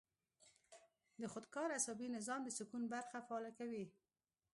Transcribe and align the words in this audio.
د 1.21 1.23
خودکار 1.33 1.69
اعصابي 1.73 2.07
نظام 2.17 2.41
د 2.43 2.49
سکون 2.57 2.83
برخه 2.93 3.17
فعاله 3.27 3.51
کوي- 3.59 3.83